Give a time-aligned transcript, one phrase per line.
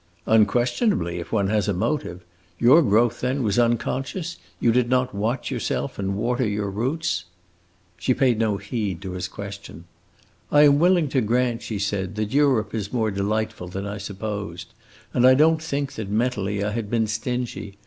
[0.25, 2.25] "Unquestionably, if one has a motive.
[2.57, 4.37] Your growth, then, was unconscious?
[4.59, 7.25] You did not watch yourself and water your roots?"
[7.97, 9.85] She paid no heed to his question.
[10.51, 14.73] "I am willing to grant," she said, "that Europe is more delightful than I supposed;
[15.13, 17.77] and I don't think that, mentally, I had been stingy.